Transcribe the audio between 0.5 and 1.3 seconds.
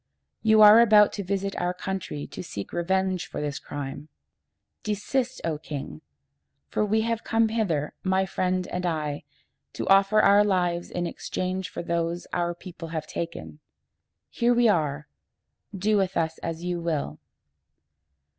are about to